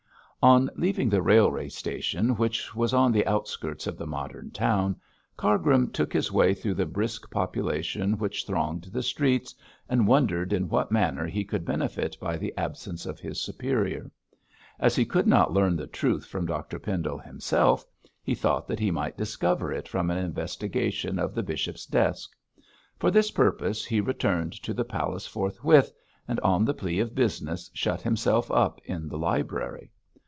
[0.43, 4.95] On leaving the railway station, which was on the outskirts of the modern town,
[5.37, 9.53] Cargrim took his way through the brisk population which thronged the streets,
[9.87, 14.09] and wondered in what manner he could benefit by the absence of his superior.
[14.79, 17.85] As he could not learn the truth from Dr Pendle himself,
[18.23, 22.31] he thought that he might discover it from an investigation of the bishop's desk.
[22.97, 25.91] For this purpose he returned to the palace forthwith,
[26.27, 29.91] and on the plea of business, shut himself up in the library.